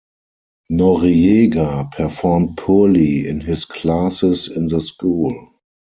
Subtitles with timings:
[0.71, 5.51] Noriega performed poorly in his classes in the school.